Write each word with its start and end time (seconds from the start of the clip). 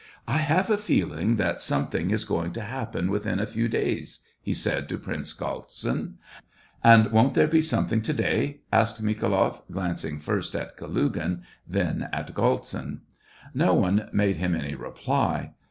"I 0.27 0.39
have 0.39 0.71
a 0.71 0.79
feeling 0.79 1.35
that 1.35 1.61
something 1.61 2.09
is 2.09 2.25
going 2.25 2.53
to 2.53 2.61
happen 2.61 3.11
within 3.11 3.39
a 3.39 3.45
few 3.45 3.67
days," 3.67 4.21
he 4.41 4.51
said 4.51 4.89
to 4.89 4.97
Prince 4.97 5.31
Galtsin." 5.31 6.13
And 6.83 7.11
won't 7.11 7.35
there 7.35 7.45
be 7.47 7.61
something 7.61 8.01
to 8.01 8.13
day.?" 8.13 8.61
asked 8.73 9.03
Mikhailoff, 9.03 9.61
glancing 9.69 10.17
first 10.17 10.55
at 10.55 10.75
Kalugin, 10.75 11.43
then 11.67 12.09
at 12.11 12.33
Galtsin. 12.33 13.01
No 13.53 13.75
one 13.75 14.09
made 14.11 14.37
him 14.37 14.55
any 14.55 14.73
reply. 14.73 15.53